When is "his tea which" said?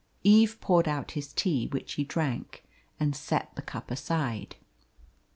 1.11-1.93